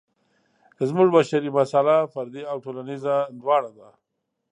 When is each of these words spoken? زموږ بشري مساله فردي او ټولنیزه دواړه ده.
زموږ 0.89 1.07
بشري 1.15 1.49
مساله 1.59 1.95
فردي 2.13 2.43
او 2.51 2.57
ټولنیزه 2.63 3.15
دواړه 3.41 3.69
ده. 3.77 3.89